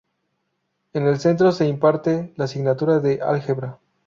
En 0.93 1.05
el 1.05 1.19
centro 1.19 1.51
se 1.51 1.67
imparte 1.67 2.33
la 2.35 2.45
asignatura 2.45 2.97
de 2.97 3.21
álgebra. 3.21 3.77